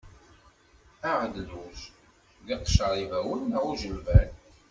[1.09, 1.79] Aɣedluj
[2.45, 4.29] d iqcer ibawen neɣ ujilban.